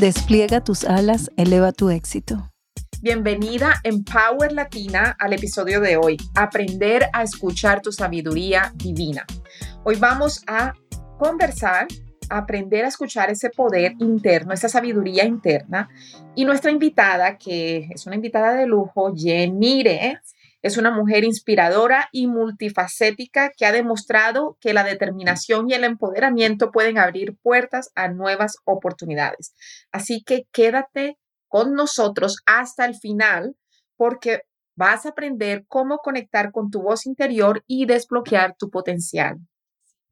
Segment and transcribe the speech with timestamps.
[0.00, 2.50] Despliega tus alas, eleva tu éxito.
[3.02, 9.26] Bienvenida en Power Latina al episodio de hoy, Aprender a escuchar tu sabiduría divina.
[9.84, 10.72] Hoy vamos a
[11.18, 11.86] conversar,
[12.30, 15.90] aprender a escuchar ese poder interno, esa sabiduría interna.
[16.34, 20.22] Y nuestra invitada, que es una invitada de lujo, Jenire,
[20.62, 26.70] es una mujer inspiradora y multifacética que ha demostrado que la determinación y el empoderamiento
[26.70, 29.54] pueden abrir puertas a nuevas oportunidades.
[29.90, 31.16] Así que quédate
[31.48, 33.56] con nosotros hasta el final
[33.96, 34.42] porque
[34.76, 39.36] vas a aprender cómo conectar con tu voz interior y desbloquear tu potencial.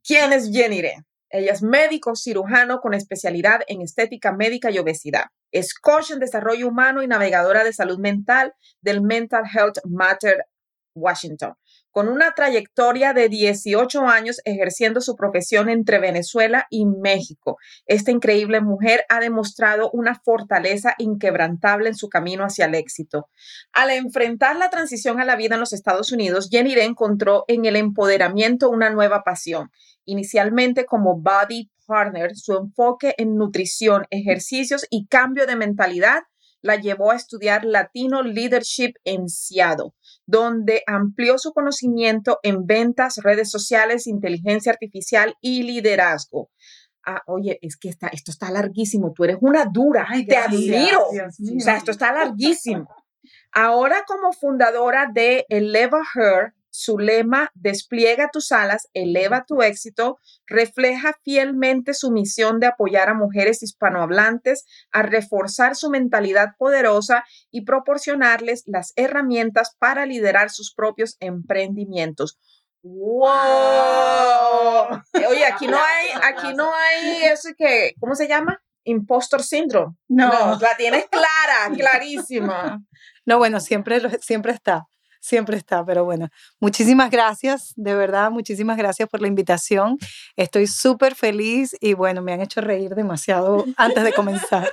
[0.03, 0.83] ¿Quién es Jenny
[1.31, 5.27] Ella es médico cirujano con especialidad en estética médica y obesidad.
[5.53, 10.45] Es coach en desarrollo humano y navegadora de salud mental del Mental Health Matter
[10.95, 11.55] Washington
[11.99, 17.57] con una trayectoria de 18 años ejerciendo su profesión entre Venezuela y México.
[17.87, 23.29] Esta increíble mujer ha demostrado una fortaleza inquebrantable en su camino hacia el éxito.
[23.73, 27.75] Al enfrentar la transición a la vida en los Estados Unidos, Jenny encontró en el
[27.75, 29.73] empoderamiento una nueva pasión.
[30.05, 36.21] Inicialmente como body partner, su enfoque en nutrición, ejercicios y cambio de mentalidad
[36.61, 39.91] la llevó a estudiar Latino Leadership en Seattle,
[40.29, 46.51] donde amplió su conocimiento en ventas, redes sociales, inteligencia artificial y liderazgo.
[47.05, 51.07] Ah, oye, es que está, esto está larguísimo, tú eres una dura, Ay, te admiro.
[51.09, 52.87] o sea, esto está larguísimo.
[53.53, 61.15] Ahora como fundadora de Eleva Her, su lema, despliega tus alas, eleva tu éxito, refleja
[61.25, 68.65] fielmente su misión de apoyar a mujeres hispanohablantes a reforzar su mentalidad poderosa y proporcionarles
[68.67, 72.39] las herramientas para liderar sus propios emprendimientos.
[72.83, 73.29] ¡Wow!
[75.29, 78.63] Oye, aquí no hay, aquí no hay eso que, ¿cómo se llama?
[78.85, 79.97] Impostor syndrome.
[80.09, 82.81] No, no la tienes clara, clarísima.
[83.27, 84.87] No, bueno, siempre, siempre está
[85.21, 86.29] siempre está, pero bueno,
[86.61, 89.99] muchísimas gracias, de verdad, muchísimas gracias por la invitación.
[90.37, 94.71] Estoy súper feliz y bueno, me han hecho reír demasiado antes de comenzar.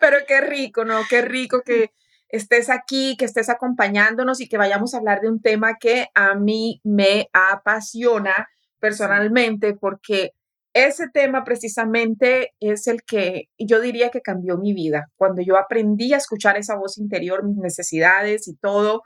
[0.00, 1.00] Pero qué rico, ¿no?
[1.08, 1.92] Qué rico que
[2.28, 6.34] estés aquí, que estés acompañándonos y que vayamos a hablar de un tema que a
[6.34, 8.48] mí me apasiona
[8.80, 10.32] personalmente porque
[10.72, 15.06] ese tema precisamente es el que yo diría que cambió mi vida.
[15.16, 19.02] Cuando yo aprendí a escuchar esa voz interior, mis necesidades y todo,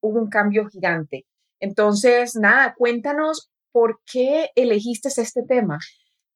[0.00, 1.24] hubo un cambio gigante.
[1.60, 5.78] Entonces, nada, cuéntanos por qué elegiste este tema.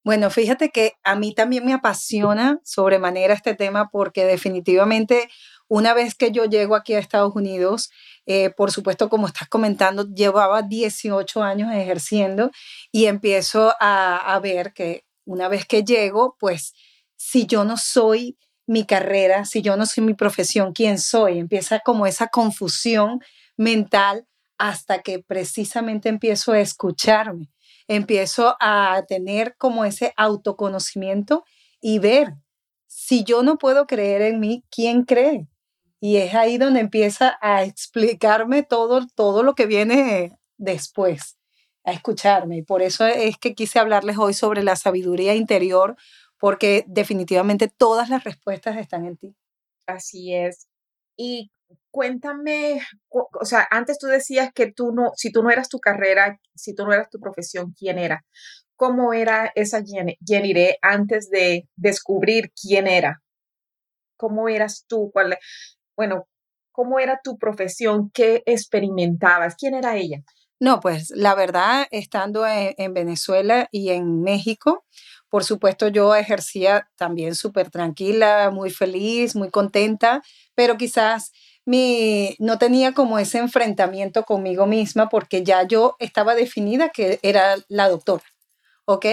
[0.03, 5.29] Bueno, fíjate que a mí también me apasiona sobremanera este tema porque definitivamente
[5.73, 7.91] una vez que yo llego aquí a Estados Unidos,
[8.25, 12.51] eh, por supuesto, como estás comentando, llevaba 18 años ejerciendo
[12.91, 16.73] y empiezo a, a ver que una vez que llego, pues
[17.15, 18.37] si yo no soy
[18.67, 21.39] mi carrera, si yo no soy mi profesión, ¿quién soy?
[21.39, 23.21] Empieza como esa confusión
[23.55, 24.27] mental
[24.57, 27.49] hasta que precisamente empiezo a escucharme,
[27.87, 31.45] empiezo a tener como ese autoconocimiento
[31.79, 32.33] y ver,
[32.87, 35.47] si yo no puedo creer en mí, ¿quién cree?
[36.03, 41.37] Y es ahí donde empieza a explicarme todo, todo lo que viene después,
[41.83, 42.57] a escucharme.
[42.57, 45.95] Y por eso es que quise hablarles hoy sobre la sabiduría interior,
[46.39, 49.35] porque definitivamente todas las respuestas están en ti.
[49.85, 50.67] Así es.
[51.15, 51.51] Y
[51.91, 56.39] cuéntame, o sea, antes tú decías que tú no, si tú no eras tu carrera,
[56.55, 58.25] si tú no eras tu profesión, ¿quién era?
[58.75, 63.21] ¿Cómo era esa Jenny antes de descubrir quién era?
[64.17, 65.11] ¿Cómo eras tú?
[65.13, 65.37] ¿Cuál,
[66.01, 66.27] bueno,
[66.71, 68.09] ¿cómo era tu profesión?
[68.11, 69.55] ¿Qué experimentabas?
[69.55, 70.23] ¿Quién era ella?
[70.59, 74.83] No, pues la verdad, estando en, Venezuela y en México,
[75.29, 80.23] por supuesto yo ejercía también súper tranquila, muy feliz, muy contenta,
[80.55, 81.31] pero quizás
[81.65, 87.57] mi, no tenía como ese enfrentamiento conmigo misma porque ya yo estaba definida que era
[87.67, 88.23] la doctora,
[88.85, 89.05] ¿ok?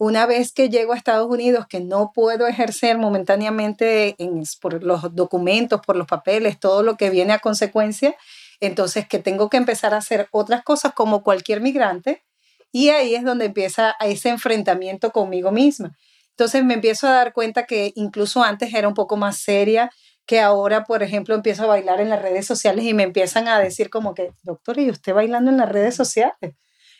[0.00, 4.16] Una vez que llego a Estados Unidos, que no puedo ejercer momentáneamente
[4.60, 8.14] por los documentos, por los papeles, todo lo que viene a consecuencia,
[8.60, 12.22] entonces que tengo que empezar a hacer otras cosas como cualquier migrante,
[12.70, 15.96] y ahí es donde empieza ese enfrentamiento conmigo misma.
[16.30, 19.90] Entonces me empiezo a dar cuenta que incluso antes era un poco más seria,
[20.26, 23.58] que ahora, por ejemplo, empiezo a bailar en las redes sociales y me empiezan a
[23.58, 26.54] decir como que, doctor, ¿y usted bailando en las redes sociales?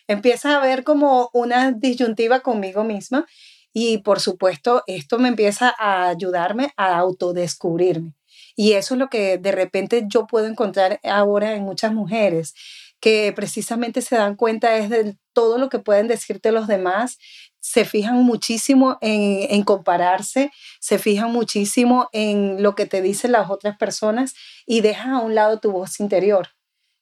[0.09, 3.27] Empieza a ver como una disyuntiva conmigo misma
[3.71, 8.15] y por supuesto esto me empieza a ayudarme a autodescubrirme.
[8.55, 12.55] Y eso es lo que de repente yo puedo encontrar ahora en muchas mujeres
[12.99, 17.19] que precisamente se dan cuenta es de todo lo que pueden decirte los demás,
[17.59, 23.51] se fijan muchísimo en, en, compararse, se fijan muchísimo en lo que te dicen las
[23.51, 24.33] otras personas
[24.65, 26.47] y dejan a un lado tu voz interior.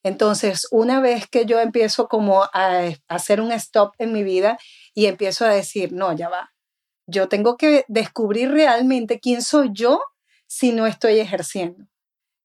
[0.07, 4.57] Entonces, una vez que yo empiezo como a, hacer un stop en mi vida
[4.93, 6.53] y empiezo a decir, no, ya va,
[7.07, 10.01] yo tengo que descubrir realmente quién soy yo
[10.47, 11.85] si no estoy ejerciendo.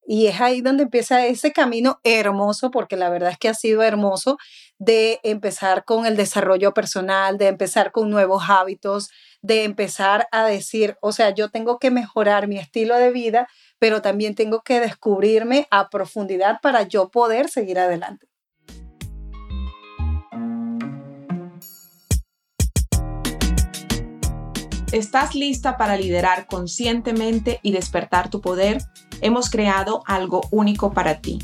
[0.05, 3.83] Y es ahí donde empieza ese camino hermoso, porque la verdad es que ha sido
[3.83, 4.37] hermoso,
[4.79, 9.11] de empezar con el desarrollo personal, de empezar con nuevos hábitos,
[9.41, 13.49] de empezar a decir, o sea, yo tengo que mejorar mi estilo de vida,
[13.83, 18.29] pero también tengo que descubrirme a profundidad para yo poder seguir adelante.
[24.93, 28.79] ¿Estás lista para liderar conscientemente y despertar tu poder?
[29.21, 31.41] Hemos creado algo único para ti.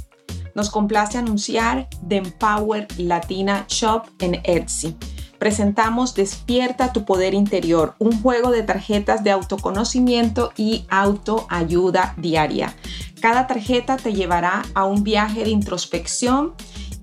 [0.55, 4.97] Nos complace anunciar The Empower Latina Shop en Etsy.
[5.39, 12.75] Presentamos Despierta tu poder interior, un juego de tarjetas de autoconocimiento y autoayuda diaria.
[13.21, 16.55] Cada tarjeta te llevará a un viaje de introspección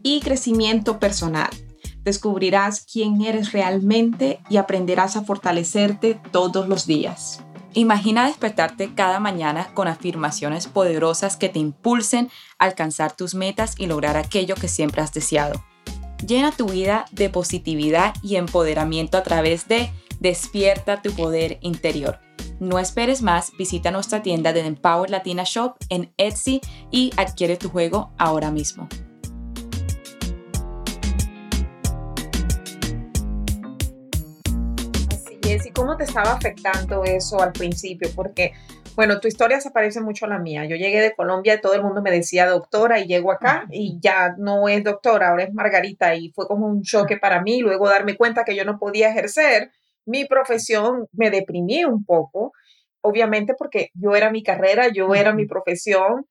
[0.03, 1.49] y crecimiento personal
[2.05, 7.41] descubrirás quién eres realmente y aprenderás a fortalecerte todos los días.
[7.73, 13.87] Imagina despertarte cada mañana con afirmaciones poderosas que te impulsen a alcanzar tus metas y
[13.87, 15.61] lograr aquello que siempre has deseado.
[16.25, 22.19] Llena tu vida de positividad y empoderamiento a través de Despierta tu poder interior.
[22.59, 27.69] No esperes más, visita nuestra tienda de Empower Latina Shop en Etsy y adquiere tu
[27.69, 28.87] juego ahora mismo.
[35.63, 38.09] ¿y cómo te estaba afectando eso al principio?
[38.15, 38.53] Porque,
[38.95, 40.65] bueno, tu historia se parece mucho a la mía.
[40.65, 43.99] Yo llegué de Colombia y todo el mundo me decía doctora y llego acá y
[44.01, 47.59] ya no es doctora, ahora es Margarita y fue como un choque para mí.
[47.59, 49.71] Luego darme cuenta que yo no podía ejercer
[50.05, 52.53] mi profesión, me deprimí un poco,
[53.01, 56.25] obviamente porque yo era mi carrera, yo era mi profesión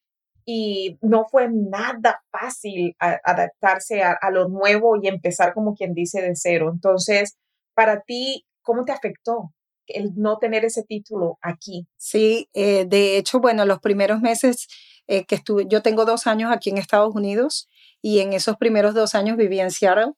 [0.47, 6.23] y no fue nada fácil adaptarse a, a, lo nuevo y empezar como quien dice
[6.23, 6.71] de cero.
[6.73, 7.37] Entonces,
[7.75, 9.53] para ti, ¿Cómo te afectó
[9.87, 11.87] el no tener ese título aquí?
[11.97, 14.69] Sí, eh, de hecho, bueno, los primeros meses
[15.07, 17.69] eh, que estuve, yo tengo dos años aquí en Estados Unidos
[18.01, 20.13] y en esos primeros dos años viví en Seattle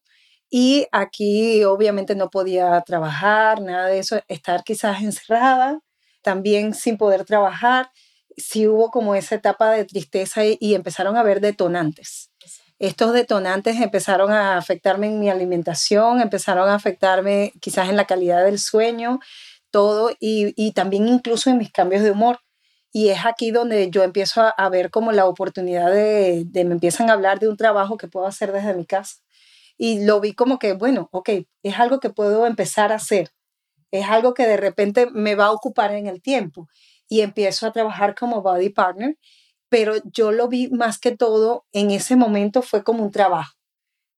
[0.50, 5.80] y aquí obviamente no podía trabajar, nada de eso, estar quizás encerrada,
[6.22, 7.90] también sin poder trabajar.
[8.36, 12.30] Sí hubo como esa etapa de tristeza y, y empezaron a haber detonantes
[12.78, 18.44] estos detonantes empezaron a afectarme en mi alimentación, empezaron a afectarme quizás en la calidad
[18.44, 19.20] del sueño,
[19.76, 22.40] todo, y, también incluso en mis cambios de humor.
[22.92, 27.10] Y es aquí donde yo empiezo a, ver como la oportunidad de, de, me empiezan
[27.10, 29.16] a hablar de un trabajo que puedo hacer desde mi casa.
[29.78, 31.30] Y lo vi como que, bueno, ok,
[31.62, 33.30] es algo que puedo empezar a hacer.
[33.90, 36.68] Es algo que de repente me va a ocupar en el tiempo.
[37.08, 39.16] Y empiezo a trabajar como body partner
[39.68, 43.54] pero yo lo vi más que todo en ese momento fue como un trabajo.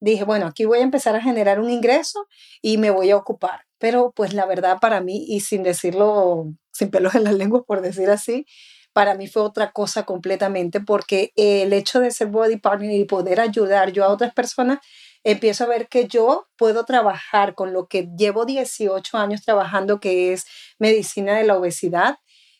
[0.00, 2.26] Dije, bueno, aquí voy a empezar a generar un ingreso
[2.62, 3.67] y me voy a ocupar.
[3.78, 7.80] Pero pues la verdad para mí, y sin decirlo, sin pelos en la lengua, por
[7.82, 8.46] decir así,
[8.92, 13.40] para mí fue otra cosa completamente porque el hecho de ser body partner y poder
[13.40, 14.78] ayudar yo a otras personas,
[15.24, 20.32] empiezo a ver que yo puedo trabajar con lo que llevo 18 años trabajando, que
[20.32, 20.46] es
[20.78, 22.16] medicina de la obesidad,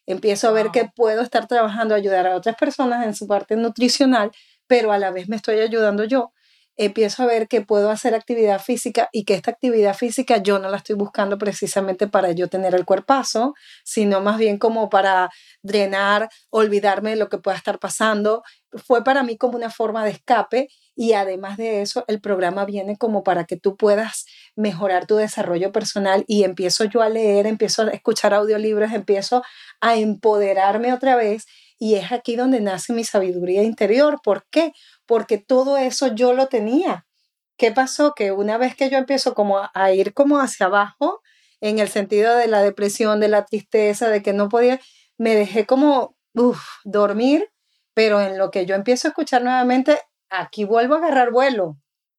[0.08, 4.30] Empiezo a ver que puedo estar trabajando, ayudar a otras personas en su parte nutricional,
[4.66, 6.32] pero a la vez me estoy ayudando yo.
[6.80, 10.70] Empiezo a ver que puedo hacer actividad física y que esta actividad física yo no
[10.70, 13.54] la estoy buscando precisamente para yo tener el cuerpazo,
[13.84, 15.28] sino más bien como para
[15.60, 18.44] drenar, olvidarme de lo que pueda estar pasando.
[18.72, 22.96] Fue para mí como una forma de escape y además de eso, el programa viene
[22.96, 27.82] como para que tú puedas mejorar tu desarrollo personal y empiezo yo a leer, empiezo
[27.82, 29.42] a escuchar audiolibros, empiezo
[29.80, 31.46] a empoderarme otra vez
[31.78, 34.20] y es aquí donde nace mi sabiduría interior.
[34.22, 34.72] ¿Por qué?
[35.08, 37.06] Porque todo eso yo lo tenía.
[37.56, 38.14] ¿Qué pasó?
[38.14, 41.22] Que una vez que yo empiezo como a, ir como hacia abajo,
[41.60, 44.80] en el sentido de la depresión, de la tristeza, de que no podía,
[45.16, 46.14] me dejé como
[46.84, 47.50] dormir,
[47.94, 49.98] pero en lo que yo empiezo a escuchar nuevamente
[50.30, 51.78] aquí vuelvo a agarrar vuelo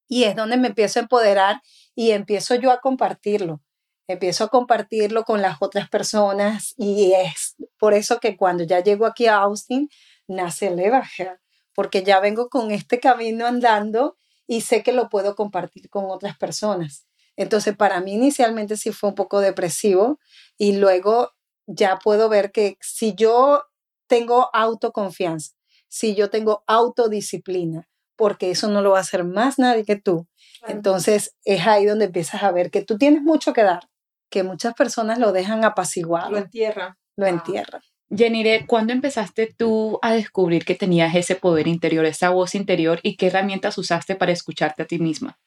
[0.09, 1.61] y es donde me empiezo a empoderar
[1.95, 3.61] y empiezo yo a compartirlo.
[4.07, 9.05] empiezo a compartirlo con las otras personas y es por eso que cuando ya llego
[9.05, 9.87] aquí a Austin,
[10.27, 11.39] nace Levager,
[11.79, 16.37] porque ya vengo con este camino andando y sé que lo puedo compartir con otras
[16.37, 17.07] personas.
[17.37, 20.19] Entonces, para mí inicialmente sí fue un poco depresivo
[20.57, 21.31] y luego
[21.67, 23.63] ya puedo ver que si yo
[24.07, 25.55] tengo autoconfianza,
[25.87, 30.27] si yo tengo autodisciplina, porque eso no lo va a hacer más nadie que tú,
[30.67, 33.87] entonces es ahí donde empiezas a ver que tú tienes mucho que dar,
[34.29, 36.31] que muchas personas lo dejan apaciguado.
[36.31, 36.97] Lo entierran.
[37.15, 37.81] Lo entierran.
[38.15, 43.15] Jenire, ¿cuándo empezaste tú a descubrir que tenías ese poder interior, esa voz interior y
[43.15, 45.37] qué herramientas usaste para escucharte a ti misma?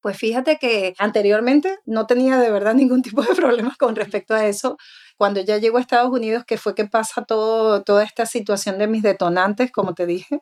[0.00, 4.46] Pues fíjate que anteriormente no tenía de verdad ningún tipo de problemas con respecto a
[4.46, 4.76] eso.
[5.16, 8.86] Cuando ya llego a Estados Unidos, que fue que pasa todo, toda esta situación de
[8.86, 10.40] mis detonantes, como te dije,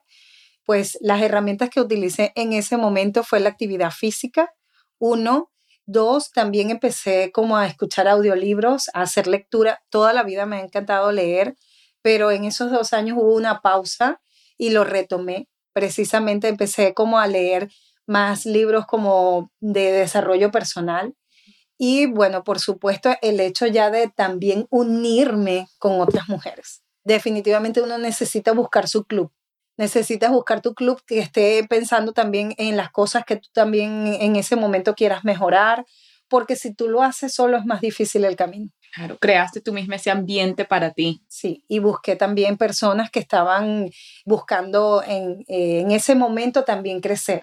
[0.65, 4.53] pues las herramientas que utilicé en ese momento fue la actividad física,
[4.99, 5.51] uno,
[5.87, 9.83] Dos, también empecé como a escuchar audiolibros, a hacer lectura.
[9.91, 11.57] Toda la vida me ha encantado leer,
[12.03, 14.21] pero en esos dos años hubo una pausa
[14.57, 15.49] y lo retomé.
[15.73, 17.71] Precisamente empecé como a leer
[18.07, 21.15] más libros como de desarrollo personal.
[21.77, 26.83] Y bueno, por supuesto, el hecho ya de también unirme con otras mujeres.
[27.05, 29.33] Definitivamente uno necesita buscar su club
[29.77, 34.37] necesitas buscar tu club que esté pensando también en las cosas que tú también en
[34.37, 35.85] ese momento quieras mejorar,
[36.29, 38.71] porque si tú lo haces solo es más difícil el camino.
[38.95, 41.21] Claro, creaste tú misma ese ambiente para ti.
[41.29, 43.91] Sí, y busqué también personas que estaban
[44.25, 47.43] buscando en, en ese momento también crecer.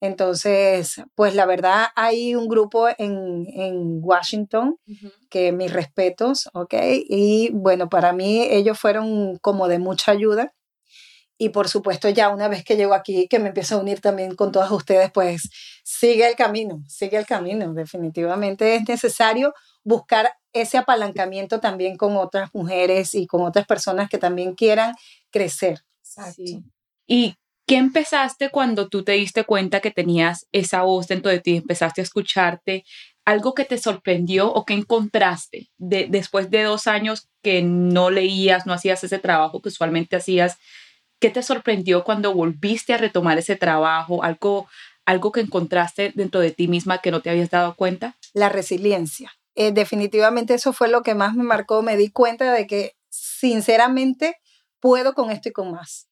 [0.00, 4.78] Entonces, pues la verdad hay un grupo en, en Washington
[5.28, 6.74] que mis respetos, ¿ok?
[7.08, 10.54] Y bueno, para mí ellos fueron como de mucha ayuda
[11.40, 14.34] y por supuesto, ya una vez que llego aquí, que me empiezo a unir también
[14.34, 15.48] con todas ustedes, pues
[15.84, 17.72] sigue el camino, sigue el camino.
[17.72, 19.54] Definitivamente es necesario
[19.84, 24.94] buscar ese apalancamiento también con otras mujeres y con otras personas que también quieran
[25.30, 25.84] crecer.
[26.00, 26.42] Exacto.
[27.06, 31.56] ¿Y qué empezaste cuando tú te diste cuenta que tenías esa voz dentro de ti,
[31.56, 32.84] empezaste a escucharte?
[33.24, 38.66] ¿Algo que te sorprendió o que encontraste de, después de dos años que no leías,
[38.66, 40.58] no hacías ese trabajo que usualmente hacías?
[41.20, 44.22] ¿Qué te sorprendió cuando volviste a retomar ese trabajo?
[44.22, 44.68] ¿Algo,
[45.04, 48.16] algo que encontraste dentro de ti misma que no te habías dado cuenta?
[48.34, 49.32] La resiliencia.
[49.56, 51.82] Eh, definitivamente eso fue lo que más me marcó.
[51.82, 54.36] Me di cuenta de que sinceramente
[54.78, 56.08] puedo con esto y con más.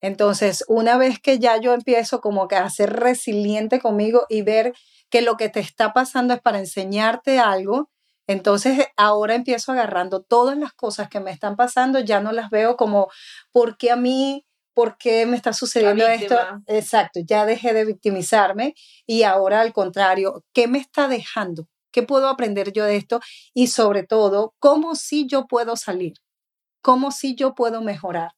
[0.00, 4.72] Entonces, una vez que ya yo empiezo como que a ser resiliente conmigo y ver
[5.10, 7.90] que lo que te está pasando es para enseñarte algo,
[8.26, 12.76] entonces ahora empiezo agarrando todas las cosas que me están pasando, ya no las veo
[12.76, 13.08] como,
[13.52, 14.45] ¿por qué a mí?
[14.76, 16.36] ¿Por qué me está sucediendo esto?
[16.66, 18.74] Exacto, ya dejé de victimizarme
[19.06, 21.66] y ahora al contrario, ¿qué me está dejando?
[21.90, 23.20] ¿Qué puedo aprender yo de esto?
[23.54, 26.12] Y sobre todo, ¿cómo sí yo puedo salir?
[26.82, 28.32] ¿Cómo sí yo puedo mejorar?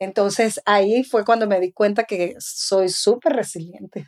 [0.00, 4.06] Entonces ahí fue cuando me di cuenta que soy súper resiliente.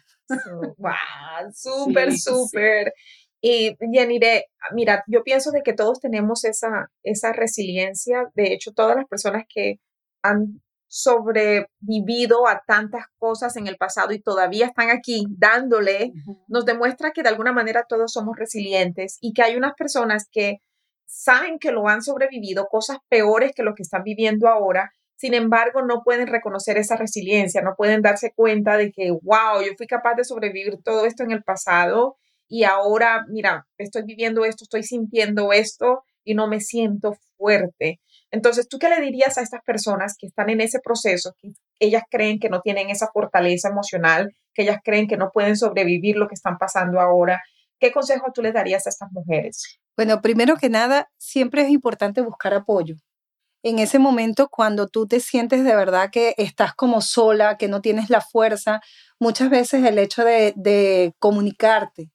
[0.79, 2.95] wow, súper, súper.
[3.43, 8.25] Y Yanire, mira, yo pienso de que todos tenemos esa, esa resiliencia.
[8.33, 9.81] De hecho, todas las personas que
[10.23, 16.13] han sobrevivido a tantas cosas en el pasado y todavía están aquí dándole,
[16.49, 20.59] nos demuestra que de alguna manera todos somos resilientes y que hay unas personas que
[21.07, 25.83] saben que lo han sobrevivido, cosas peores que lo que están viviendo ahora, sin embargo
[25.83, 30.15] no pueden reconocer esa resiliencia, no pueden darse cuenta de que, wow, yo fui capaz
[30.15, 32.17] de sobrevivir todo esto en el pasado
[32.49, 38.01] y ahora, mira, estoy viviendo esto, estoy sintiendo esto y no me siento fuerte.
[38.31, 42.03] Entonces, ¿tú qué le dirías a estas personas que están en ese proceso, que ellas
[42.11, 46.29] creen que no tienen esa fortaleza emocional, que ellas creen que no pueden sobrevivir lo
[46.29, 47.41] que están pasando ahora?
[47.81, 49.79] ¿Qué consejo tú les darías a estas mujeres?
[49.97, 52.97] Bueno, primero que nada, siempre es importante buscar apoyo.
[53.63, 57.81] En ese momento, cuando tú te sientes de verdad que estás como sola, que no
[57.81, 58.81] tienes la fuerza,
[59.19, 62.11] muchas veces el hecho de, de comunicarte,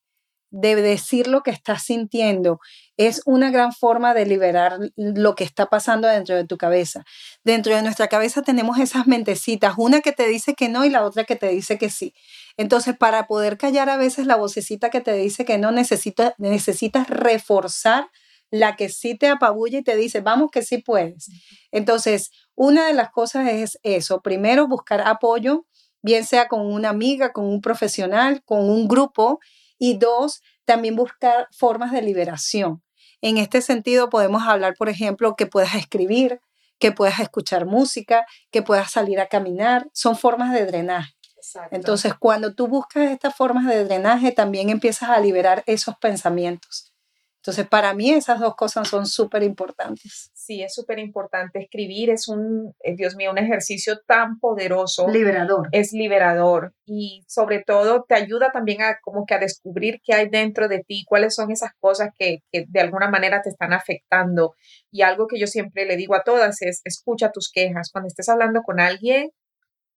[0.51, 2.60] de decir lo que estás sintiendo
[2.97, 7.03] es una gran forma de liberar lo que está pasando dentro de tu cabeza.
[7.43, 11.03] Dentro de nuestra cabeza tenemos esas mentecitas, una que te dice que no y la
[11.03, 12.13] otra que te dice que sí.
[12.57, 17.09] Entonces, para poder callar a veces la vocecita que te dice que no, necesita, necesitas
[17.09, 18.09] reforzar
[18.51, 21.29] la que sí te apabulla y te dice, vamos que sí puedes.
[21.71, 25.65] Entonces, una de las cosas es eso, primero buscar apoyo,
[26.03, 29.39] bien sea con una amiga, con un profesional, con un grupo,
[29.79, 32.84] y dos, también buscar formas de liberación.
[33.22, 36.41] En este sentido, podemos hablar, por ejemplo, que puedas escribir,
[36.77, 39.88] que puedas escuchar música, que puedas salir a caminar.
[39.93, 41.13] Son formas de drenaje.
[41.72, 46.93] Entonces, cuando tú buscas estas formas de drenaje, también empiezas a liberar esos pensamientos.
[47.38, 50.32] Entonces, para mí esas dos cosas son súper importantes.
[50.45, 51.59] Sí, es súper importante.
[51.59, 55.07] Escribir es un, eh, Dios mío, un ejercicio tan poderoso.
[55.07, 55.69] Liberador.
[55.71, 60.27] Es liberador y sobre todo te ayuda también a como que a descubrir qué hay
[60.27, 64.53] dentro de ti, cuáles son esas cosas que, que de alguna manera te están afectando.
[64.91, 67.89] Y algo que yo siempre le digo a todas es, escucha tus quejas.
[67.89, 69.29] Cuando estés hablando con alguien,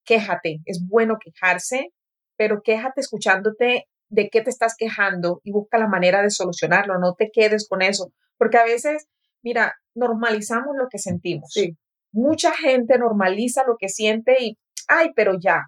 [0.05, 0.61] quéjate.
[0.63, 1.89] Es bueno quejarse,
[2.37, 7.15] pero quéjate escuchándote de qué te estás quejando y busca la manera de solucionarlo, no
[7.15, 9.07] te quedes con eso, porque a veces,
[9.47, 11.49] mira, normalizamos lo que sentimos.
[11.53, 11.77] Sí.
[12.11, 14.57] Mucha gente normaliza lo que siente y,
[14.89, 15.61] ay, pero ya,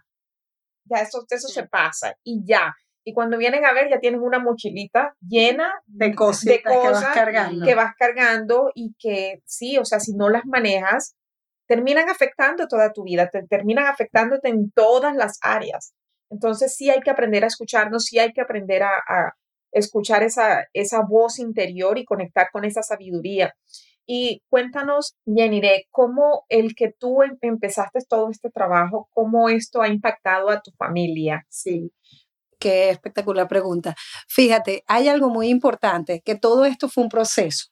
[0.83, 2.73] ya eso, eso se pasa y ya.
[3.05, 7.65] Y cuando vienen a ver, ya tienen una mochilita llena de, cositas que vas cargando.
[7.65, 11.15] Que vas cargando y que sí, o sea, si no las manejas,
[11.65, 15.93] terminan afectando toda tu vida, te terminan afectándote en todas las áreas.
[16.29, 19.33] Entonces sí hay que aprender a escucharnos, sí hay que aprender a,
[19.71, 23.53] escuchar esa, esa voz interior y conectar con esa sabiduría.
[24.05, 29.87] Y cuéntanos, de cómo el que tú em, empezaste todo este trabajo, cómo esto ha
[29.87, 31.45] impactado a tu familia.
[31.47, 31.91] Sí,
[32.59, 33.95] qué espectacular pregunta.
[34.27, 37.67] Fíjate, hay algo muy importante, que todo esto fue un proceso.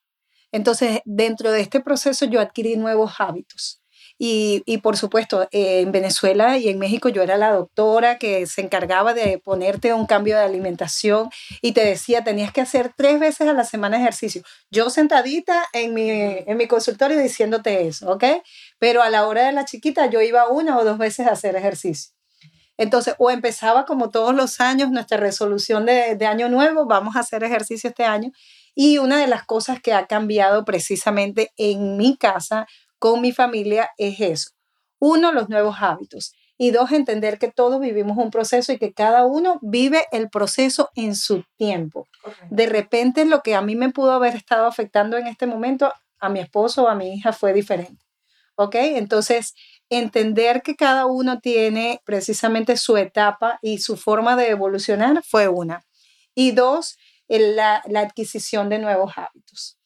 [0.52, 3.82] Entonces, dentro de este proceso yo adquirí nuevos hábitos.
[4.20, 8.62] Y, por supuesto, eh, en Venezuela y en México yo era la doctora que se
[8.62, 11.30] encargaba de ponerte un cambio de alimentación
[11.62, 14.42] y te decía, tenías que hacer tres veces a la semana ejercicio.
[14.72, 18.24] Yo sentadita en mi, en mi consultorio diciéndote eso, ¿ok?
[18.80, 21.56] Pero a la hora de la chiquita yo iba una o dos veces a hacer
[21.56, 22.12] ejercicio.
[22.78, 27.20] Entonces, o empezaba como todos los años nuestra resolución de, de año nuevo, vamos a
[27.20, 28.32] hacer ejercicio este año.
[28.76, 32.68] Y una de las cosas que ha cambiado precisamente en mi casa
[33.00, 34.52] con mi familia es eso.
[35.00, 36.34] Uno, los nuevos hábitos.
[36.58, 40.90] Y dos, entender que todos vivimos un proceso y que cada uno vive el proceso
[40.96, 42.08] en su tiempo.
[42.50, 46.30] De repente lo que a mí me pudo haber estado afectando en este momento, a
[46.30, 48.04] mi esposo o a mi hija fue diferente.
[48.56, 48.74] ¿Ok?
[48.74, 49.54] Entonces,
[49.90, 55.86] entender que cada uno tiene precisamente su etapa y su forma de evolucionar fue una.
[56.34, 59.77] Y dos, la, la adquisición de nuevos hábitos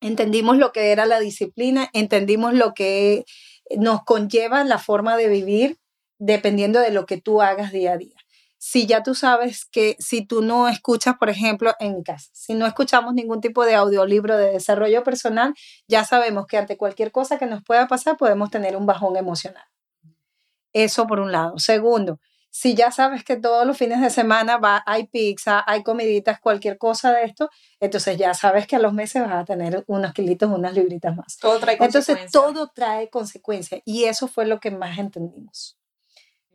[0.00, 3.24] entendimos lo que era la disciplina, entendimos lo que
[3.76, 5.78] nos conlleva la forma de vivir
[6.18, 8.16] dependiendo de lo que tú hagas día a día.
[8.58, 12.54] Si ya tú sabes que si tú no escuchas, por ejemplo, en mi casa, si
[12.54, 15.54] no escuchamos ningún tipo de audiolibro de desarrollo personal,
[15.86, 19.64] ya sabemos que ante cualquier cosa que nos pueda pasar podemos tener un bajón emocional.
[20.72, 21.58] Eso por un lado.
[21.58, 22.18] Segundo,
[22.50, 26.78] si ya sabes que todos los fines de semana va, hay pizza, hay comiditas, cualquier
[26.78, 30.50] cosa de esto, entonces ya sabes que a los meses vas a tener unos kilitos,
[30.50, 31.36] unas libritas más.
[31.38, 35.78] Todo trae Entonces todo trae consecuencias y eso fue lo que más entendimos.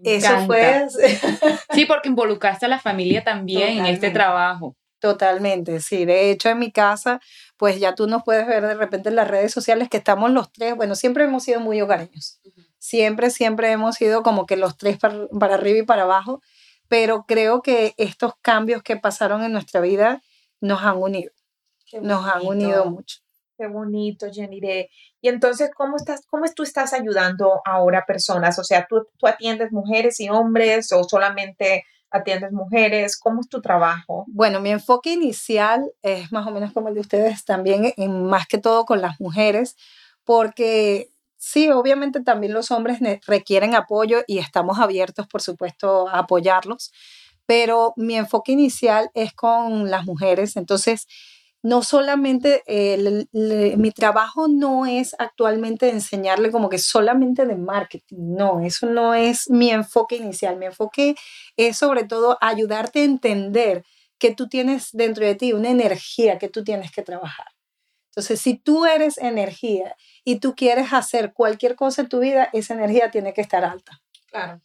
[0.03, 0.87] eso fue...
[1.73, 4.75] sí, porque involucraste a la familia también en este trabajo.
[5.01, 6.05] Totalmente, sí.
[6.05, 7.19] De hecho, en mi casa,
[7.57, 10.51] pues ya tú nos puedes ver de repente en las redes sociales que estamos los
[10.51, 12.39] tres, bueno, siempre hemos sido muy hogareños.
[12.81, 16.41] Siempre, siempre hemos sido como que los tres para, arriba y para abajo,
[16.87, 20.23] pero creo que estos cambios que pasaron en nuestra vida
[20.61, 21.31] nos han unido,
[22.01, 23.19] nos han unido mucho.
[23.55, 24.59] Qué bonito, Jenny.
[25.21, 28.57] Y entonces, ¿cómo, estás, ¿cómo tú estás ayudando ahora a personas?
[28.57, 33.15] O sea, ¿tú, ¿tú atiendes mujeres y hombres o solamente atiendes mujeres?
[33.15, 34.25] ¿Cómo es tu trabajo?
[34.27, 38.47] Bueno, mi enfoque inicial es más o menos como el de ustedes también, en, más
[38.47, 39.77] que todo con las mujeres,
[40.23, 41.10] porque
[41.43, 46.91] Sí, obviamente también los hombres requieren apoyo y estamos abiertos, por supuesto, a apoyarlos,
[47.47, 50.55] pero mi enfoque inicial es con las mujeres.
[50.55, 51.07] Entonces,
[51.63, 52.63] no solamente
[53.33, 59.49] mi trabajo no es actualmente enseñarle como que solamente de marketing, no, eso no es
[59.49, 60.57] mi enfoque inicial.
[60.57, 61.15] Mi enfoque
[61.57, 63.83] es sobre todo ayudarte a entender
[64.19, 67.50] que tú tienes dentro de ti una energía que tú tienes que trabajar.
[68.11, 69.95] Entonces, si tú eres energía
[70.25, 74.01] y tú quieres hacer cualquier cosa en tu vida, esa energía tiene que estar alta.
[74.27, 74.59] Claro.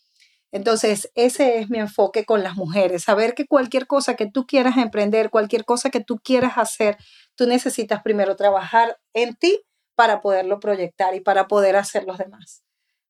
[0.53, 4.77] Entonces, ese es mi enfoque con las mujeres, saber que cualquier cosa que tú quieras
[4.79, 6.97] emprender, cualquier cosa que tú quieras hacer,
[7.35, 9.61] tú necesitas primero trabajar en ti
[9.95, 12.63] para poderlo proyectar y para poder hacer los demás.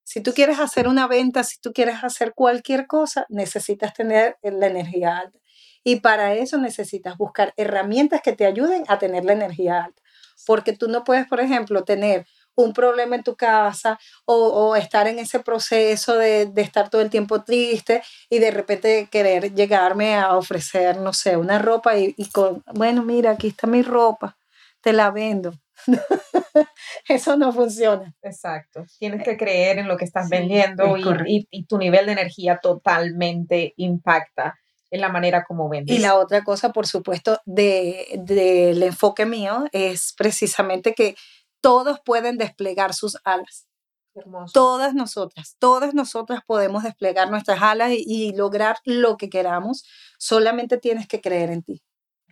[0.03, 4.67] Si tú quieres hacer una venta, si tú quieres hacer cualquier cosa, necesitas tener la
[4.67, 5.39] energía alta.
[5.83, 10.03] Y para eso necesitas buscar herramientas que te ayuden a tener la energía alta.
[10.47, 12.25] Porque tú no puedes, por ejemplo, tener
[12.57, 17.43] un problema en tu casa o, estar en ese proceso de, estar todo el tiempo
[17.45, 23.03] triste y de repente querer llegarme a ofrecer, no sé, una ropa y, con, bueno,
[23.03, 24.37] mira, aquí está mi ropa,
[24.81, 25.53] te la vendo.
[27.09, 28.15] Eso no funciona.
[28.23, 28.87] Exacto.
[28.99, 33.75] Tienes que creer en lo que estás vendiendo y, y, tu nivel de energía totalmente
[33.77, 34.59] impacta.
[34.91, 35.97] En la manera como vendes.
[35.97, 41.17] Y la otra cosa, por supuesto, del de, enfoque mío es precisamente que
[41.61, 43.67] todos pueden desplegar sus alas.
[44.15, 44.53] Hermoso.
[44.55, 49.85] Todas nosotras, todas nosotras podemos desplegar nuestras alas y, y lograr lo que queramos.
[50.19, 51.83] Solamente tienes que creer en ti.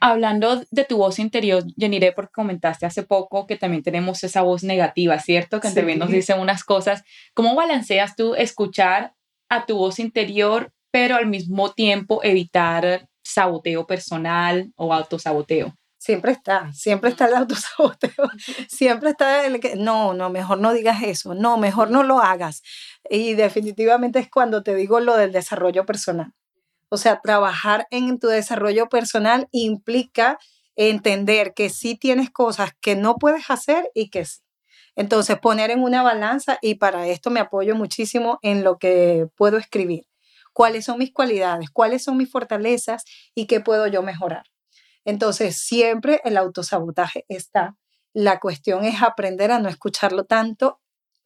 [0.01, 4.63] Hablando de tu voz interior, Jenire, porque comentaste hace poco que también tenemos esa voz
[4.63, 5.61] negativa, ¿cierto?
[5.61, 7.05] Que también nos dice unas cosas.
[7.33, 9.15] ¿Cómo balanceas tú escuchar
[9.49, 15.75] a tu voz interior, pero al mismo tiempo evitar saboteo personal o autosaboteo?
[15.99, 18.13] Siempre está, siempre está el autosaboteo,
[18.69, 22.63] siempre está el que, no, no, mejor no digas eso, no, mejor no lo hagas.
[23.11, 26.33] Y definitivamente es cuando te digo lo del desarrollo personal.
[26.91, 30.39] O sea, trabajar en tu desarrollo personal implica
[30.77, 34.43] entender que sí tienes cosas que no puedes hacer y que sí.
[34.95, 39.57] Entonces, poner en una balanza y para esto me apoyo muchísimo en lo que puedo
[39.57, 40.05] escribir.
[40.55, 41.69] ¿Cuáles son mis cualidades?
[41.69, 43.05] ¿Cuáles son mis fortalezas?
[43.35, 44.45] ¿Y qué puedo yo mejorar?
[45.05, 47.77] Entonces, siempre el autosabotaje está.
[48.15, 50.81] La cuestión es aprender a no escucharlo tanto,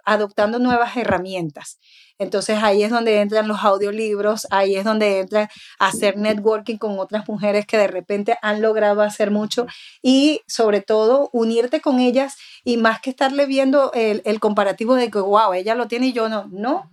[0.05, 1.79] adoptando nuevas herramientas.
[2.19, 7.29] Entonces ahí es donde entran los audiolibros, ahí es donde entra hacer networking con otras
[7.29, 9.67] mujeres que de repente han logrado hacer mucho
[10.03, 15.21] y sobre todo unirte con ellas y más que estarle viendo el, comparativo de que,
[15.21, 16.91] wow, ella lo tiene y yo no, no.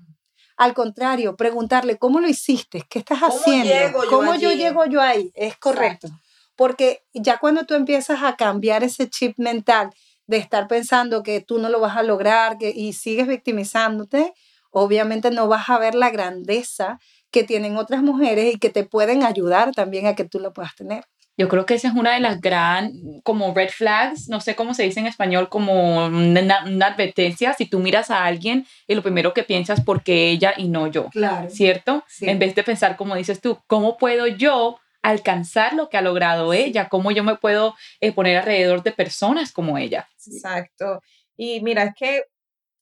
[0.57, 2.83] Al contrario, preguntarle, ¿cómo lo hiciste?
[2.89, 3.99] ¿Qué estás haciendo?
[4.09, 5.31] ¿Cómo yo llego yo ahí?
[5.35, 6.07] Es correcto.
[6.55, 9.89] Porque ya cuando tú empiezas a cambiar ese chip mental
[10.27, 14.33] de estar pensando que tú no lo vas a lograr que, y sigues victimizándote,
[14.71, 16.99] obviamente no vas a ver la grandeza
[17.31, 20.75] que tienen otras mujeres y que te pueden ayudar también a que tú lo puedas
[20.75, 21.03] tener.
[21.37, 22.93] Yo creo que esa es una de las gran,
[23.23, 27.53] como red flags, no sé cómo se dice en español, como una, advertencia.
[27.53, 31.09] Si tú miras a alguien y lo primero que piensas, porque ella y no yo?
[31.09, 31.49] Claro.
[31.49, 32.03] ¿Cierto?
[32.21, 36.53] En vez de pensar, como dices tú, ¿cómo puedo yo alcanzar lo que ha logrado
[36.53, 36.87] ella?
[36.87, 40.07] ¿Cómo yo me puedo eh, poner alrededor de personas como ella?
[40.25, 41.01] Exacto.
[41.35, 42.23] Y mira, es que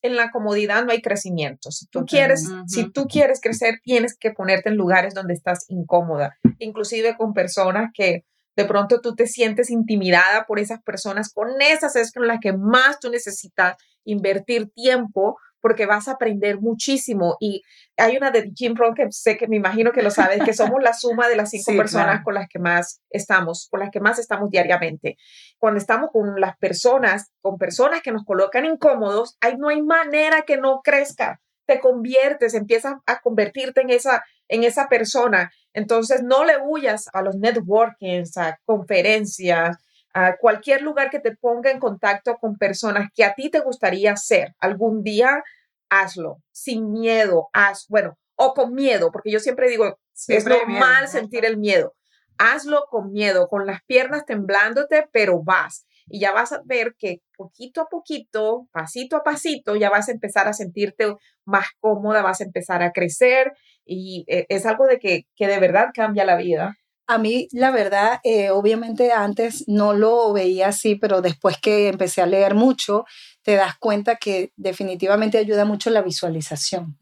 [0.04, 1.72] en la comodidad no hay crecimiento.
[1.72, 6.38] Si tú quieres, si tú quieres crecer, tienes que ponerte en lugares donde estás incómoda,
[6.60, 11.96] inclusive con personas que de pronto tú te sientes intimidada por esas personas, con esas
[11.96, 17.38] es con las que más tú necesitas invertir tiempo porque vas a aprender muchísimo.
[17.40, 17.64] Y
[17.96, 20.84] hay una de Jim Rohn que sé que me imagino que lo sabes, que somos
[20.84, 24.20] la suma de las cinco personas con las que más estamos, con las que más
[24.20, 25.16] estamos diariamente.
[25.58, 30.42] Cuando estamos con las personas, con personas que nos colocan incómodos, ahí no hay manera
[30.42, 31.40] que no crezca.
[31.66, 35.50] Te conviertes, empiezas a convertirte en esa, en esa persona.
[35.74, 39.78] Entonces, no le huyas a los networkings, a conferencias,
[40.14, 44.16] a cualquier lugar que te ponga en contacto con personas que a ti te gustaría
[44.16, 45.44] ser algún día,
[45.90, 51.46] hazlo, sin miedo, haz, bueno, o con miedo, porque yo siempre digo, es normal sentir
[51.46, 51.96] el miedo.
[52.38, 55.86] Hazlo con miedo, con las piernas temblándote, pero vas.
[56.08, 60.12] Y ya vas a ver que poquito a poquito, pasito a pasito, ya vas a
[60.12, 63.54] empezar a sentirte más cómoda, vas a empezar a crecer
[63.86, 66.78] y eh, es algo de que, que de verdad cambia la vida.
[67.06, 72.22] A mí, la verdad, eh, obviamente antes no lo veía así, pero después que empecé
[72.22, 73.06] a leer mucho,
[73.42, 76.98] te das cuenta que definitivamente ayuda mucho la visualización.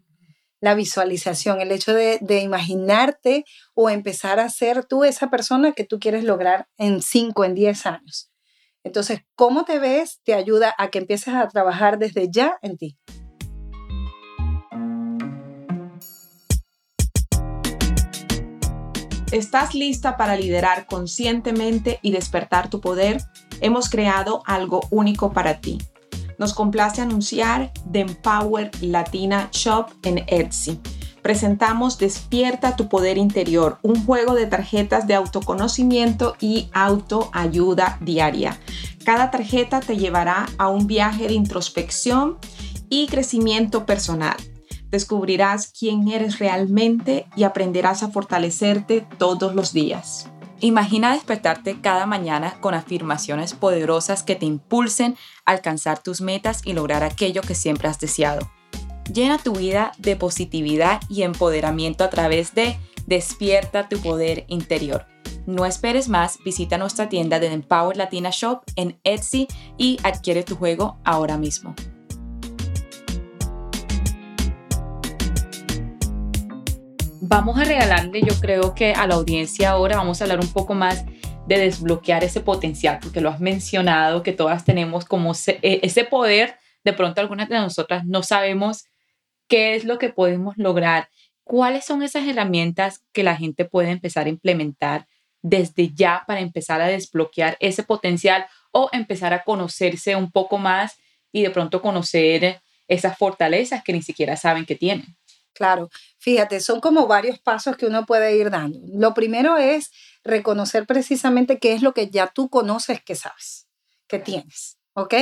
[0.60, 5.86] La visualización, el hecho de, de imaginarte o empezar a ser tú esa persona que
[5.86, 8.31] tú quieres lograr en 5, en 10 años.
[8.84, 12.98] Entonces, cómo te ves te ayuda a que empieces a trabajar desde ya en ti.
[19.32, 23.22] ¿Estás lista para liderar conscientemente y despertar tu poder?
[23.62, 25.78] Hemos creado algo único para ti.
[26.38, 30.82] Nos complace anunciar The Empower Latina Shop en Etsy.
[31.22, 38.58] Presentamos Despierta tu poder interior, un juego de tarjetas de autoconocimiento y autoayuda diaria.
[39.06, 42.38] Cada tarjeta te llevará a un viaje de introspección
[42.90, 44.38] y crecimiento personal
[44.92, 50.28] descubrirás quién eres realmente y aprenderás a fortalecerte todos los días.
[50.60, 56.74] Imagina despertarte cada mañana con afirmaciones poderosas que te impulsen a alcanzar tus metas y
[56.74, 58.52] lograr aquello que siempre has deseado.
[59.13, 65.08] Llena tu vida de positividad y empoderamiento a través de Despierta tu poder interior.
[65.45, 69.47] No esperes más, visita nuestra tienda de Empower Latina Shop en Etsy
[69.78, 71.76] y adquiere tu juego ahora mismo.
[77.32, 80.74] vamos a regalarle, yo creo que a la audiencia ahora vamos a hablar un poco
[80.74, 81.06] más
[81.47, 86.56] de desbloquear ese potencial, porque lo has mencionado, que todas tenemos como e, ese poder,
[86.84, 88.84] de pronto algunas de nosotras no sabemos
[89.52, 91.10] qué es lo que podemos lograr.
[91.52, 95.06] ¿cuáles son esas herramientas que la gente puede empezar a implementar
[95.42, 100.98] desde ya para empezar a desbloquear ese potencial o empezar a conocerse un poco más
[101.34, 105.18] y de pronto conocer esas fortalezas que ni siquiera saben que tienen?
[105.52, 108.80] Claro, fíjate, son como varios pasos que uno puede ir dando.
[108.94, 109.92] Lo primero es
[110.24, 113.68] reconocer precisamente qué es lo que ya tú conoces que sabes,
[114.08, 114.78] que tienes.
[114.93, 115.13] ¿Ok?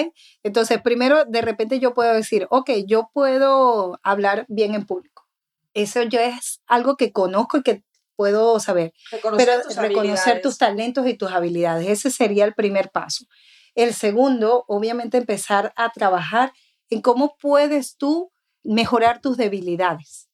[0.43, 5.27] Entonces, primero, de repente yo puedo decir, ok, yo puedo hablar bien en público.
[5.73, 7.83] Eso ya es algo que conozco y que
[8.15, 8.93] puedo saber.
[9.11, 13.25] Reconocer Pero tus reconocer tus talentos y tus habilidades, ese sería el primer paso.
[13.75, 16.51] El segundo, obviamente, empezar a trabajar
[16.89, 18.31] en cómo puedes tú
[18.63, 20.29] mejorar tus debilidades.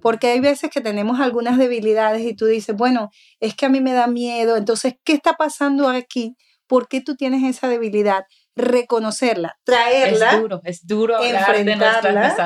[0.00, 3.80] Porque hay veces que tenemos algunas debilidades y tú dices, bueno, es que a mí
[3.80, 6.36] me da miedo, entonces, ¿qué está pasando aquí?
[6.66, 8.26] ¿Por qué tú tienes esa debilidad?
[8.58, 10.32] Reconocerla, traerla.
[10.32, 12.36] Es duro, es duro hablar de nuestras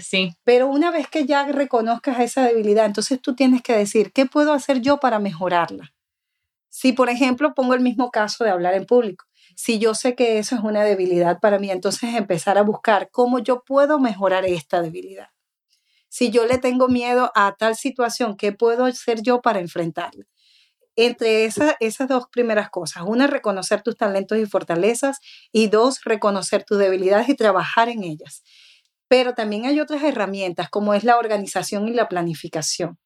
[0.00, 0.32] sí.
[0.44, 4.52] Pero una vez que ya reconozcas esa debilidad, entonces tú tienes que decir, ¿qué puedo
[4.52, 5.92] hacer yo para mejorarla?
[6.68, 9.24] Si, por ejemplo, pongo el mismo caso de hablar en público,
[9.56, 13.40] si yo sé que eso es una debilidad para mí, entonces empezar a buscar cómo
[13.40, 15.30] yo puedo mejorar esta debilidad.
[16.08, 20.24] Si yo le tengo miedo a tal situación, ¿qué puedo hacer yo para enfrentarla?
[21.00, 25.20] Entre esas dos primeras cosas, una, reconocer tus talentos y fortalezas
[25.52, 28.42] y dos, reconocer tus debilidades y trabajar en ellas.
[29.06, 32.98] Pero también hay otras herramientas como es la organización y la planificación.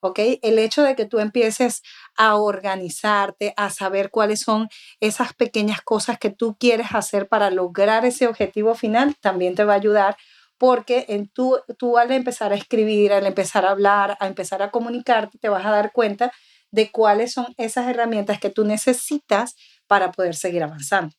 [0.00, 0.20] ¿ok?
[0.40, 1.82] El hecho de que tú empieces
[2.16, 8.06] a organizarte, a saber cuáles son esas pequeñas cosas que tú quieres hacer para lograr
[8.06, 10.16] ese objetivo final, también te va a ayudar
[10.56, 14.70] porque en tú, tú al empezar a escribir, al empezar a hablar, a empezar a
[14.70, 16.32] comunicarte, te vas a dar cuenta
[16.74, 19.54] de cuáles son esas herramientas que tú necesitas
[19.86, 21.14] para poder seguir avanzando.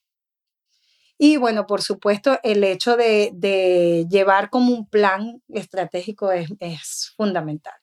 [1.18, 7.76] Y bueno, por supuesto, el hecho de, llevar como un plan estratégico es, es fundamental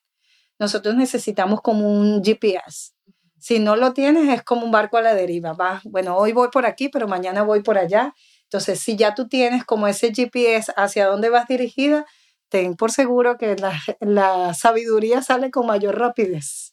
[0.63, 2.93] nosotros necesitamos como un GPS.
[3.39, 5.53] Si no lo tienes, es como un barco a la deriva.
[5.55, 8.15] Va, bueno, hoy voy por aquí, pero mañana voy por allá.
[8.45, 12.07] Entonces, si ya tú tienes como ese GPS hacia dónde vas dirigida,
[12.49, 16.72] ten por seguro que la, la sabiduría sale con mayor rapidez.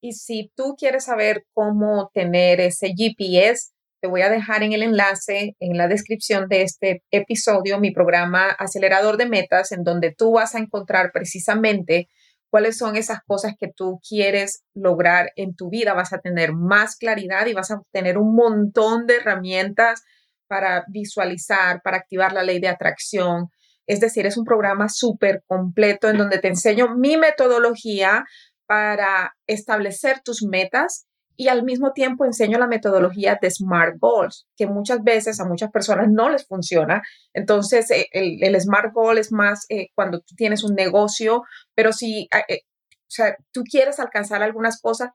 [0.00, 4.82] Y si tú quieres saber cómo tener ese GPS, te voy a dejar en el
[4.82, 10.32] enlace, en la descripción de este episodio, mi programa Acelerador de Metas, en donde tú
[10.32, 12.08] vas a encontrar precisamente
[12.50, 15.94] cuáles son esas cosas que tú quieres lograr en tu vida.
[15.94, 20.02] Vas a tener más claridad y vas a tener un montón de herramientas
[20.46, 23.48] para visualizar, para activar la ley de atracción.
[23.86, 28.24] Es decir, es un programa súper completo en donde te enseño mi metodología
[28.66, 34.66] para establecer tus metas y al mismo tiempo enseño la metodología de SMART Goals, que
[34.66, 37.02] muchas veces a muchas personas no les funciona.
[37.34, 41.42] Entonces, eh, el, SMART Goal es más eh, cuando tú tienes un negocio,
[41.74, 42.60] pero si eh,
[43.06, 45.10] o sea, tú quieres alcanzar algunas cosas,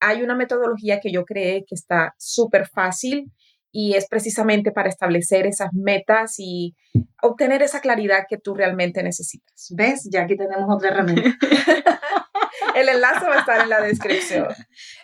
[0.00, 3.32] hay una metodología que yo creé que está súper fácil
[3.72, 6.76] y es precisamente para establecer esas metas y
[7.22, 9.72] obtener esa claridad que tú realmente necesitas.
[9.76, 10.08] ¿Ves?
[10.12, 11.30] Ya aquí tenemos otra herramienta.
[12.74, 14.48] el enlace va a estar en la descripción.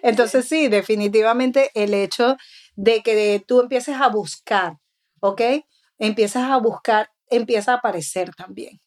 [0.03, 2.37] Entonces sí, definitivamente el hecho
[2.77, 4.79] de que tú empieces a buscar,
[5.21, 5.43] ¿ok?
[5.99, 8.81] Empiezas a buscar, empieza a aparecer también.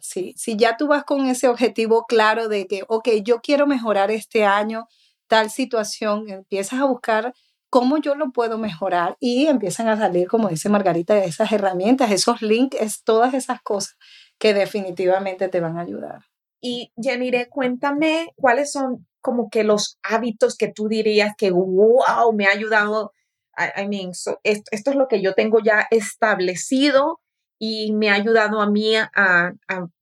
[0.00, 4.10] Sí, si ya tú vas con ese objetivo claro de que, ok, yo quiero mejorar
[4.10, 4.88] este año
[5.28, 7.32] tal situación, empiezas a buscar
[7.70, 12.42] cómo yo lo puedo mejorar y empiezan a salir, como dice Margarita, esas herramientas, esos
[12.42, 13.96] links, todas esas cosas
[14.38, 16.24] que definitivamente te van a ayudar.
[16.60, 22.46] Y Jenire, cuéntame cuáles son como que los hábitos que tú dirías que, wow, me
[22.46, 23.12] ha ayudado.
[23.56, 24.10] I, mean,
[24.44, 27.20] esto, es lo que yo tengo ya establecido
[27.58, 29.52] y me ha ayudado a mí a,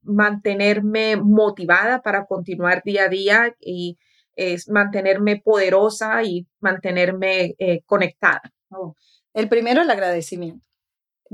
[0.02, 3.96] mantenerme motivada para continuar día a día y
[4.34, 8.42] es mantenerme poderosa y mantenerme eh, conectada.
[9.32, 10.64] El primero, el agradecimiento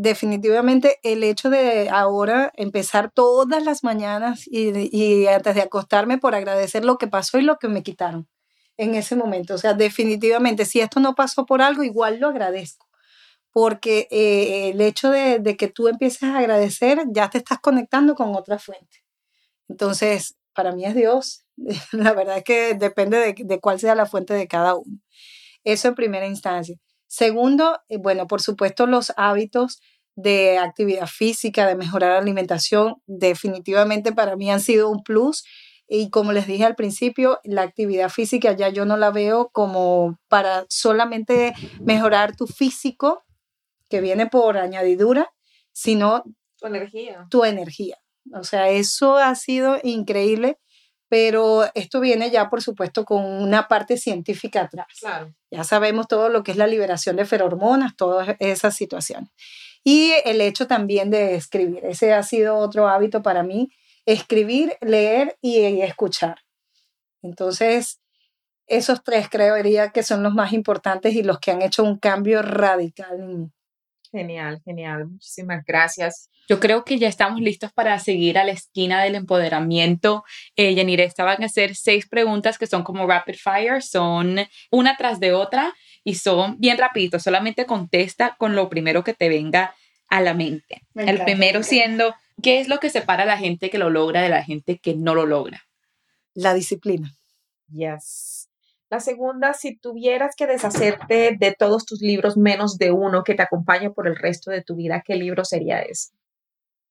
[0.01, 6.87] definitivamente el hecho de ahora empezar todas las mañanas y, antes de acostarme por agradecer
[6.87, 8.27] lo que pasó y lo que me quitaron
[8.79, 9.55] en ese momento.
[9.55, 12.89] O sea, definitivamente, si esto no pasó por algo, igual lo agradezco.
[13.53, 18.35] Porque eh, el hecho de, que tú empieces a agradecer, ya te estás conectando con
[18.35, 19.05] otra fuente.
[19.69, 21.45] Entonces, para mí es Dios.
[21.93, 24.99] La verdad es que depende de, de cuál sea la fuente de cada uno.
[25.63, 26.77] Eso en primera instancia.
[27.11, 29.81] Segundo, eh, bueno, por supuesto, los hábitos
[30.15, 35.43] de actividad física, de mejorar la alimentación, definitivamente para mí han sido un plus.
[35.89, 40.21] Y como les dije al principio, la actividad física ya yo no la veo como
[40.29, 43.25] para solamente mejorar tu físico,
[43.89, 45.33] que viene por añadidura,
[45.73, 46.23] sino
[46.61, 47.27] tu energía.
[47.29, 47.99] Tu energía.
[48.33, 50.61] O sea, eso ha sido increíble,
[51.11, 54.87] pero esto viene ya, por supuesto, con una parte científica atrás.
[55.01, 55.35] Claro.
[55.51, 59.29] Ya sabemos todo lo que es la liberación de ferormonas, todas esas situaciones.
[59.83, 61.85] Y el hecho también de escribir.
[61.85, 63.73] Ese ha sido otro hábito para mí,
[64.07, 66.43] escribir, leer y escuchar.
[67.23, 68.01] Entonces,
[68.69, 72.41] esos tres creería que son los más importantes y los que han hecho un cambio
[72.41, 73.51] radical en mí.
[74.13, 75.07] Genial, genial.
[75.09, 76.29] Muchísimas gracias.
[76.49, 80.25] Yo creo que ya estamos listos para seguir a la esquina del empoderamiento.
[80.57, 84.37] Eh, Yanire, estaban a hacer seis preguntas que son como rapid fire, son
[84.73, 87.23] una tras de otra y son bien rapiditos.
[87.23, 89.75] Solamente contesta con lo primero que te venga
[90.09, 90.83] a la mente.
[90.97, 94.29] El primero siendo, ¿qué es lo que separa a la gente que lo logra de
[94.29, 95.63] la gente que no lo logra?
[96.35, 97.13] La disciplina.
[97.73, 98.50] Yes.
[98.91, 103.43] La segunda, si tuvieras que deshacerte de todos tus libros menos de uno que te
[103.43, 106.11] acompañe por el resto de tu vida, ¿qué libro sería ese?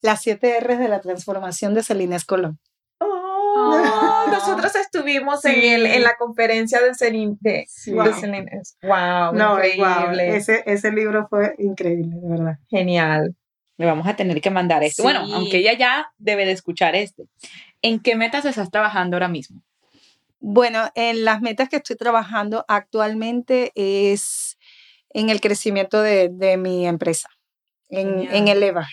[0.01, 2.57] Las siete R's de la transformación de Celines Colón.
[3.01, 7.35] Oh, nosotros estuvimos en, en, la conferencia de Celine.
[7.41, 7.65] De,
[8.83, 9.33] wow.
[9.35, 10.38] increíble.
[10.38, 12.59] Ese, ese libro fue increíble, de verdad.
[12.69, 13.35] Genial.
[13.77, 15.03] Le vamos a tener que mandar esto.
[15.03, 17.25] Bueno, aunque ella ya debe de escuchar este.
[17.81, 19.62] ¿En qué metas estás trabajando ahora mismo?
[20.39, 24.58] Bueno, en las metas que estoy trabajando actualmente es
[25.10, 27.30] en el crecimiento de, de mi empresa,
[27.89, 28.88] en, en el EVA.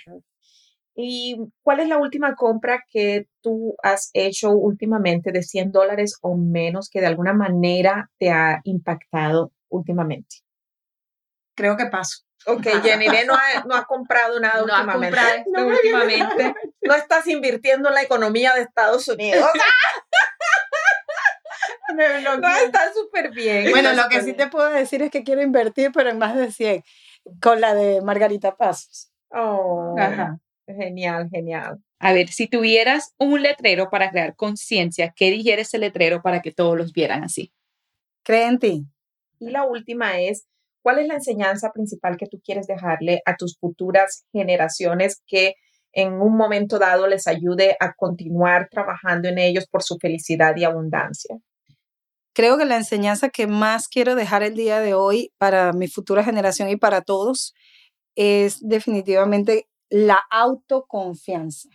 [0.99, 6.37] ¿Y cuál es la última compra que tú has hecho últimamente de 100 dólares o
[6.37, 10.37] menos que de alguna manera te ha impactado últimamente?
[11.55, 12.25] Creo que paso.
[12.47, 15.19] Ok, Jenny no ha, no ha comprado nada no últimamente.
[15.19, 16.55] Ha no, últimamente.
[16.83, 19.47] No estás invirtiendo en la economía de Estados Unidos.
[22.41, 23.71] no, está súper bien.
[23.71, 26.51] Bueno, lo que sí te puedo decir es que quiero invertir, pero en más de
[26.51, 26.83] 100,
[27.41, 29.11] con la de Margarita Pasos.
[29.31, 30.39] Oh, Ajá.
[30.67, 31.79] genial, genial.
[31.99, 36.53] A ver, si tuvieras un letrero para crear conciencia, ¿qué dijera ese letrero para que
[36.53, 37.53] todos los vieran así?
[38.23, 38.87] Cree en ti.
[39.39, 40.47] Y la última es,
[40.83, 45.55] ¿cuál es la enseñanza principal que tú quieres dejarle a tus futuras generaciones que
[45.97, 50.65] en un momento dado les ayude a continuar trabajando en ellos por su felicidad y
[50.65, 51.39] abundancia?
[52.35, 56.23] Creo que la enseñanza que más quiero dejar el día de hoy para mi futura
[56.23, 57.55] generación y para todos
[58.15, 61.71] es definitivamente la autoconfianza.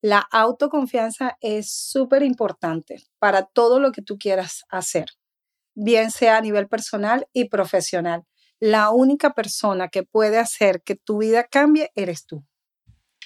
[0.00, 5.06] La autoconfianza es súper importante para todo lo que tú quieras hacer,
[5.74, 8.22] bien sea a nivel personal y profesional.
[8.60, 12.44] La única persona que puede hacer que tu vida cambie eres tú.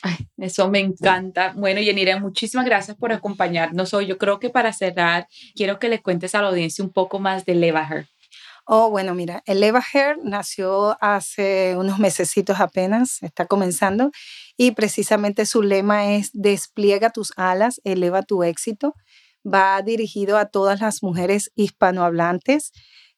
[0.03, 1.53] Ay, eso me encanta.
[1.57, 4.07] Bueno, Yenira, muchísimas gracias por acompañarnos hoy.
[4.07, 7.45] Yo creo que para cerrar, quiero que le cuentes a la audiencia un poco más
[7.45, 8.07] de Leva Hair.
[8.71, 14.11] Oh, bueno, mira, el Leva Hair nació hace unos mesecitos apenas, está comenzando,
[14.59, 18.95] y precisamente su lema es despliega tus alas, eleva tu éxito.
[19.47, 22.73] Va dirigido a todas las mujeres hispanohablantes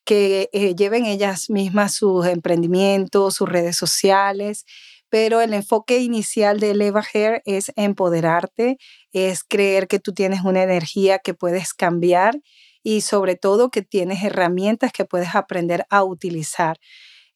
[0.05, 4.65] que eh, lleven ellas mismas sus emprendimientos, sus redes sociales,
[5.11, 8.79] pero el enfoque inicial de Eleva Hair es empoderarte,
[9.13, 12.41] es creer que tú tienes una energía que puedes cambiar
[12.83, 16.79] y sobre todo que tienes herramientas que puedes aprender a utilizar.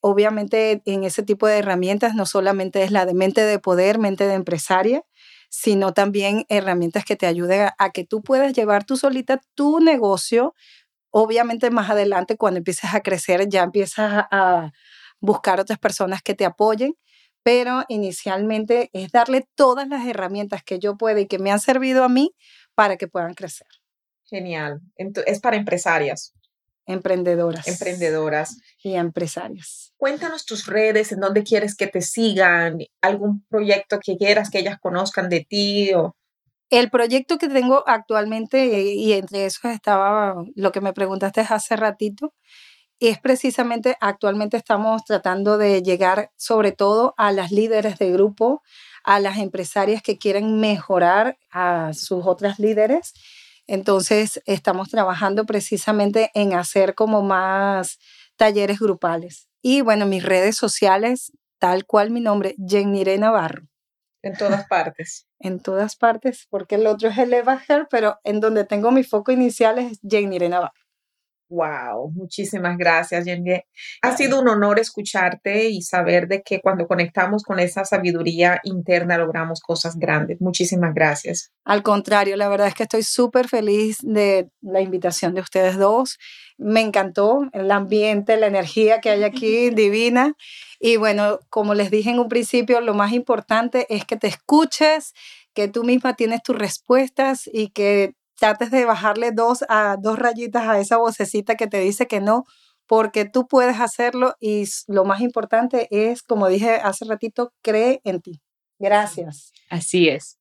[0.01, 4.27] Obviamente en ese tipo de herramientas no solamente es la de mente de poder, mente
[4.27, 5.03] de empresaria,
[5.51, 10.55] sino también herramientas que te ayuden a, que tú puedas llevar tú solita tu negocio.
[11.11, 14.73] Obviamente más adelante cuando empieces a crecer ya empiezas a
[15.21, 16.95] buscar otras personas que te apoyen,
[17.45, 22.03] pero inicialmente es darle todas las herramientas que yo pueda y que me han servido
[22.03, 22.35] a mí
[22.75, 23.69] para que puedan crecer.
[24.25, 24.81] Genial.
[24.97, 26.33] Es para empresarias.
[26.87, 27.69] Emprendedoras.
[27.69, 28.59] Emprendedoras.
[28.83, 29.93] Y empresarias.
[29.97, 34.79] Cuéntanos tus redes, en dónde quieres que te sigan, algún proyecto que quieras que ellas
[34.81, 36.17] conozcan de ti o...
[36.71, 42.35] El proyecto que tengo actualmente, y entre esos estaba lo que me preguntaste hace ratito,
[43.01, 48.63] es precisamente actualmente estamos tratando de llegar sobre todo a las líderes de grupo,
[49.05, 53.13] a las empresarias que quieren mejorar a sus otras líderes.
[53.67, 57.99] Entonces, estamos trabajando precisamente en hacer como más
[58.37, 59.49] talleres grupales.
[59.63, 63.63] Y bueno, mis redes sociales, tal cual mi nombre, Jenny Navarro.
[64.23, 65.27] En todas partes.
[65.39, 69.33] en todas partes, porque el otro es el Eva pero en donde tengo mi foco
[69.33, 70.84] inicial es Jenny Navarro.
[71.49, 73.61] Wow, muchísimas gracias, Jenny.
[74.03, 79.19] Ha sido un honor escucharte y saber de que cuando conectamos con esa sabiduría interna
[79.19, 80.41] logramos cosas grandes.
[80.41, 81.53] Muchísimas gracias.
[81.65, 86.19] Al contrario, la verdad es que estoy súper feliz de la invitación de ustedes dos.
[86.57, 90.35] Me encantó el ambiente, la energía que hay aquí, divina.
[90.81, 95.13] Y bueno, como les dije en un principio, lo más importante es que te escuches,
[95.53, 98.15] que tú misma tienes tus respuestas y que
[98.45, 102.45] trates de bajarle dos a dos rayitas a esa vocecita que te dice que no,
[102.87, 108.21] porque tú puedes hacerlo y lo más importante es, como dije hace ratito, cree en
[108.21, 108.43] ti.
[108.79, 109.51] Gracias.
[109.71, 110.37] Así es.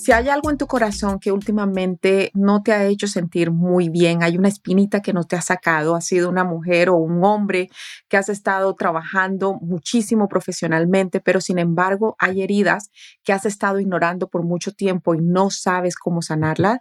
[0.00, 4.22] Si hay algo en tu corazón que últimamente no te ha hecho sentir muy bien,
[4.22, 7.68] hay una espinita que no te ha sacado, ha sido una mujer o un hombre
[8.08, 12.90] que has estado trabajando muchísimo profesionalmente, pero sin embargo hay heridas
[13.24, 16.78] que has estado ignorando por mucho tiempo y no sabes cómo sanarlas,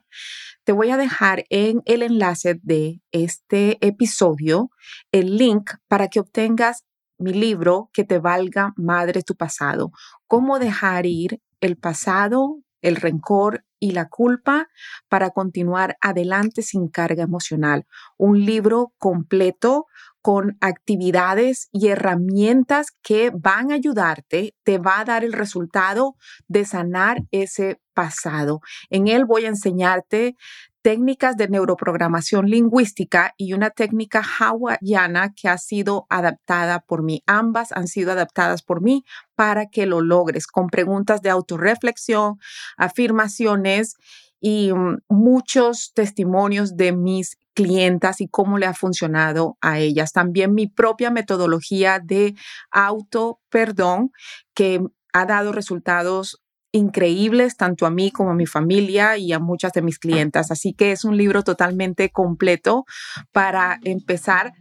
[0.63, 4.71] te voy a dejar en el enlace de este episodio
[5.11, 6.85] el link para que obtengas
[7.17, 9.91] mi libro que te valga madre tu pasado,
[10.25, 14.67] cómo dejar ir el pasado, el rencor y la culpa
[15.07, 17.85] para continuar adelante sin carga emocional.
[18.17, 19.85] Un libro completo
[20.21, 26.15] con actividades y herramientas que van a ayudarte, te va a dar el resultado
[26.47, 28.59] de sanar ese pasado.
[28.89, 30.35] En él voy a enseñarte
[30.81, 37.21] técnicas de neuroprogramación lingüística y una técnica hawaiana que ha sido adaptada por mí.
[37.25, 39.03] Ambas han sido adaptadas por mí
[39.35, 42.39] para que lo logres con preguntas de autorreflexión,
[42.77, 43.95] afirmaciones
[44.39, 50.13] y mm, muchos testimonios de mis clientas y cómo le ha funcionado a ellas.
[50.13, 52.35] También mi propia metodología de
[52.71, 54.11] auto perdón
[54.53, 56.41] que ha dado resultados
[56.71, 60.51] increíbles tanto a mí como a mi familia y a muchas de mis clientas.
[60.51, 62.85] Así que es un libro totalmente completo
[63.31, 64.53] para empezar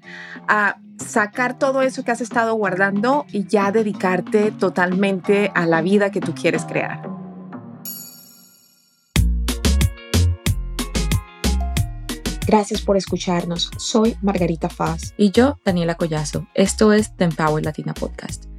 [0.46, 6.10] a sacar todo eso que has estado guardando y ya dedicarte totalmente a la vida
[6.10, 7.18] que tú quieres crear.
[12.46, 13.70] Gracias por escucharnos.
[13.76, 15.12] Soy Margarita Faz.
[15.18, 16.46] Y yo, Daniela Collazo.
[16.54, 18.46] Esto es The Empower Latina Podcast.